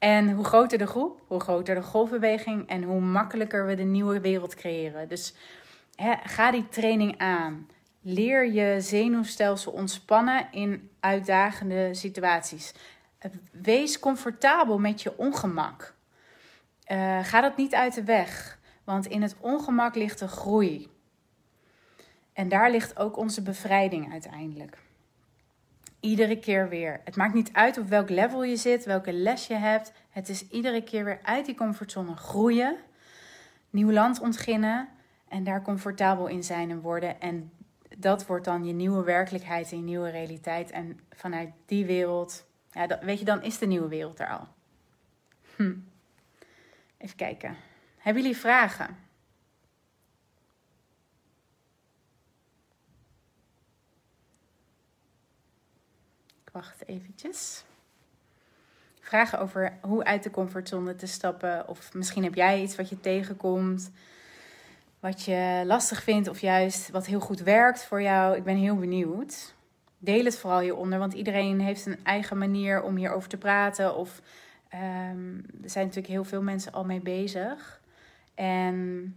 En 0.00 0.30
hoe 0.30 0.44
groter 0.44 0.78
de 0.78 0.86
groep, 0.86 1.20
hoe 1.26 1.40
groter 1.40 1.74
de 1.74 1.82
golfbeweging 1.82 2.68
en 2.68 2.82
hoe 2.82 3.00
makkelijker 3.00 3.66
we 3.66 3.74
de 3.74 3.82
nieuwe 3.82 4.20
wereld 4.20 4.54
creëren. 4.54 5.08
Dus 5.08 5.34
ga 6.24 6.50
die 6.50 6.68
training 6.68 7.18
aan. 7.18 7.68
Leer 8.02 8.52
je 8.52 8.80
zenuwstelsel 8.80 9.72
ontspannen 9.72 10.48
in 10.50 10.90
uitdagende 11.00 11.94
situaties. 11.94 12.74
Wees 13.52 13.98
comfortabel 13.98 14.78
met 14.78 15.02
je 15.02 15.18
ongemak. 15.18 15.94
Uh, 16.86 17.24
ga 17.24 17.40
dat 17.40 17.56
niet 17.56 17.74
uit 17.74 17.94
de 17.94 18.04
weg, 18.04 18.58
want 18.84 19.06
in 19.06 19.22
het 19.22 19.36
ongemak 19.40 19.94
ligt 19.94 20.18
de 20.18 20.28
groei. 20.28 20.88
En 22.32 22.48
daar 22.48 22.70
ligt 22.70 22.98
ook 22.98 23.16
onze 23.16 23.42
bevrijding 23.42 24.12
uiteindelijk. 24.12 24.78
Iedere 26.00 26.38
keer 26.38 26.68
weer. 26.68 27.00
Het 27.04 27.16
maakt 27.16 27.34
niet 27.34 27.52
uit 27.52 27.78
op 27.78 27.88
welk 27.88 28.08
level 28.08 28.42
je 28.42 28.56
zit, 28.56 28.84
welke 28.84 29.12
les 29.12 29.46
je 29.46 29.54
hebt. 29.54 29.92
Het 30.10 30.28
is 30.28 30.48
iedere 30.48 30.82
keer 30.82 31.04
weer 31.04 31.18
uit 31.22 31.46
die 31.46 31.54
comfortzone 31.54 32.16
groeien, 32.16 32.76
nieuw 33.70 33.90
land 33.90 34.20
ontginnen 34.20 34.88
en 35.28 35.44
daar 35.44 35.62
comfortabel 35.62 36.26
in 36.26 36.44
zijn 36.44 36.70
en 36.70 36.80
worden. 36.80 37.20
En 37.20 37.52
dat 37.98 38.26
wordt 38.26 38.44
dan 38.44 38.64
je 38.64 38.72
nieuwe 38.72 39.02
werkelijkheid 39.02 39.70
en 39.70 39.76
je 39.76 39.82
nieuwe 39.82 40.10
realiteit. 40.10 40.70
En 40.70 41.00
vanuit 41.10 41.50
die 41.66 41.86
wereld, 41.86 42.46
ja, 42.70 42.98
weet 43.02 43.18
je, 43.18 43.24
dan 43.24 43.42
is 43.42 43.58
de 43.58 43.66
nieuwe 43.66 43.88
wereld 43.88 44.20
er 44.20 44.28
al. 44.28 44.48
Hm. 45.56 45.74
Even 46.98 47.16
kijken. 47.16 47.56
Hebben 47.98 48.22
jullie 48.22 48.38
vragen? 48.38 49.09
Wacht 56.52 56.86
eventjes. 56.86 57.64
Vragen 59.00 59.38
over 59.38 59.72
hoe 59.80 60.04
uit 60.04 60.22
de 60.22 60.30
comfortzone 60.30 60.96
te 60.96 61.06
stappen. 61.06 61.68
Of 61.68 61.94
misschien 61.94 62.22
heb 62.22 62.34
jij 62.34 62.62
iets 62.62 62.76
wat 62.76 62.88
je 62.88 63.00
tegenkomt. 63.00 63.90
Wat 65.00 65.22
je 65.22 65.62
lastig 65.66 66.02
vindt 66.02 66.28
of 66.28 66.40
juist 66.40 66.90
wat 66.90 67.06
heel 67.06 67.20
goed 67.20 67.40
werkt 67.40 67.84
voor 67.84 68.02
jou. 68.02 68.36
Ik 68.36 68.44
ben 68.44 68.56
heel 68.56 68.76
benieuwd. 68.76 69.54
Deel 69.98 70.24
het 70.24 70.38
vooral 70.38 70.60
hieronder, 70.60 70.98
want 70.98 71.12
iedereen 71.12 71.60
heeft 71.60 71.86
een 71.86 72.04
eigen 72.04 72.38
manier 72.38 72.82
om 72.82 72.96
hierover 72.96 73.28
te 73.28 73.36
praten. 73.36 73.96
Of 73.96 74.22
um, 74.74 75.44
er 75.62 75.70
zijn 75.70 75.86
natuurlijk 75.86 76.12
heel 76.12 76.24
veel 76.24 76.42
mensen 76.42 76.72
al 76.72 76.84
mee 76.84 77.00
bezig. 77.00 77.80
En 78.34 79.14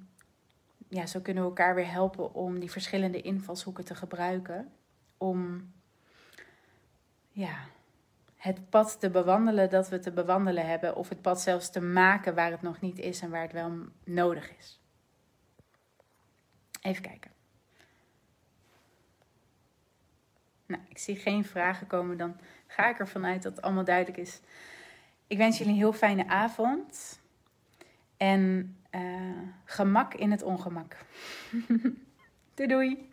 ja, 0.88 1.06
zo 1.06 1.20
kunnen 1.20 1.44
we 1.44 1.50
elkaar 1.50 1.76
weer 1.76 1.92
helpen 1.92 2.34
om 2.34 2.60
die 2.60 2.72
verschillende 2.72 3.22
invalshoeken 3.22 3.86
te 3.86 3.96
gebruiken. 3.96 4.72
Om 5.18 5.72
ja, 7.34 7.56
het 8.36 8.70
pad 8.70 9.00
te 9.00 9.10
bewandelen 9.10 9.70
dat 9.70 9.90
we 9.90 10.00
te 10.00 10.12
bewandelen 10.12 10.68
hebben. 10.68 10.96
Of 10.96 11.10
het 11.10 11.22
pad 11.22 11.42
zelfs 11.42 11.72
te 11.72 11.82
maken 11.82 12.36
waar 12.36 12.52
het 12.52 12.62
nog 12.62 12.82
niet 12.82 13.00
is 13.00 13.22
en 13.22 13.30
waar 13.30 13.42
het 13.42 13.52
wel 13.52 13.72
nodig 14.04 14.58
is. 14.58 14.80
Even 16.82 17.02
kijken. 17.02 17.32
Nou, 20.66 20.82
ik 20.88 20.98
zie 20.98 21.16
geen 21.16 21.46
vragen 21.46 21.88
komen. 21.88 22.18
Dan 22.18 22.40
ga 22.68 22.90
ik 22.90 23.00
ervan 23.00 23.26
uit 23.26 23.44
dat 23.44 23.56
het 23.56 23.62
allemaal 23.64 23.84
duidelijk 23.84 24.18
is. 24.18 24.40
Ik 25.28 25.38
wens 25.38 25.58
jullie 25.58 25.74
een 25.74 25.80
heel 25.80 25.94
fijne 25.94 26.28
avond. 26.28 27.22
En 28.18 28.76
uh, 28.92 29.40
gemak 29.66 30.14
in 30.14 30.32
het 30.32 30.44
ongemak. 30.44 30.98
doei 32.56 32.68
doei. 32.68 33.13